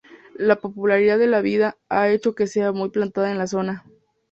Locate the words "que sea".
2.33-2.71